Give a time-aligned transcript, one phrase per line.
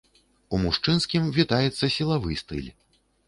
[0.55, 2.69] У мужчынскім вітаецца сілавы стыль.